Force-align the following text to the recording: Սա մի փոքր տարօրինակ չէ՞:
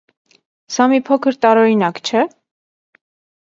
Սա 0.75 0.87
մի 0.93 0.97
փոքր 1.09 1.37
տարօրինակ 1.45 2.01
չէ՞: 2.11 2.25